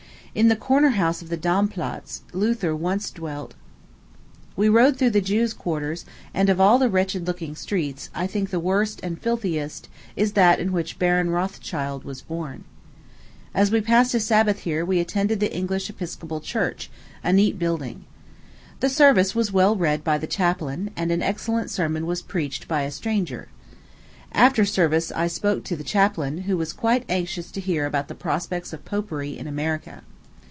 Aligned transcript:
In 0.33 0.47
the 0.47 0.55
corner 0.55 0.91
house 0.91 1.21
of 1.21 1.27
the 1.27 1.35
Dom 1.35 1.67
Platz, 1.67 2.21
Luther 2.31 2.73
once 2.73 3.11
dwelt 3.11 3.53
We 4.55 4.69
rode 4.69 4.95
through 4.97 5.09
the 5.09 5.19
Jews' 5.19 5.53
quarters; 5.53 6.05
and, 6.33 6.49
of 6.49 6.57
all 6.61 6.79
the 6.79 6.87
wretched 6.87 7.27
looking 7.27 7.53
streets, 7.53 8.09
I 8.15 8.27
think 8.27 8.49
the 8.49 8.57
worst 8.61 9.01
and 9.03 9.19
filthiest 9.21 9.89
is 10.15 10.31
that 10.31 10.57
in 10.61 10.71
which 10.71 10.97
Baron 10.97 11.31
Rothschild 11.31 12.05
was 12.05 12.21
born. 12.21 12.63
As 13.53 13.71
we 13.71 13.81
passed 13.81 14.13
a 14.13 14.21
Sabbath 14.21 14.59
here, 14.59 14.85
we 14.85 15.01
attended 15.01 15.41
the 15.41 15.53
English 15.53 15.89
Episcopal 15.89 16.39
Church, 16.39 16.89
a 17.21 17.33
neat 17.33 17.59
building. 17.59 18.05
The 18.79 18.87
service 18.87 19.35
was 19.35 19.51
well 19.51 19.75
read 19.75 20.01
by 20.01 20.17
the 20.17 20.27
chaplain, 20.27 20.91
and 20.95 21.11
an 21.11 21.21
excellent 21.21 21.69
sermon 21.71 22.05
was 22.05 22.21
preached 22.21 22.69
by 22.69 22.83
a 22.83 22.91
stranger. 22.91 23.49
After 24.31 24.63
service 24.63 25.11
I 25.11 25.27
spoke 25.27 25.65
to 25.65 25.75
the 25.75 25.83
chaplain, 25.83 26.43
who 26.43 26.55
was 26.55 26.71
quite 26.71 27.03
anxious 27.09 27.51
to 27.51 27.59
hear 27.59 27.85
about 27.85 28.07
the 28.07 28.15
prospects 28.15 28.71
of 28.71 28.85
Popery 28.85 29.37
in 29.37 29.45
America. 29.45 30.03